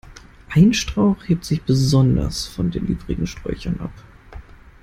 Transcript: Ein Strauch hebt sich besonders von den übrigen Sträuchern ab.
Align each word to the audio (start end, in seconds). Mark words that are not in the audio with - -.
Ein 0.49 0.73
Strauch 0.73 1.27
hebt 1.27 1.45
sich 1.45 1.61
besonders 1.61 2.47
von 2.47 2.71
den 2.71 2.87
übrigen 2.87 3.27
Sträuchern 3.27 3.79
ab. 3.81 3.93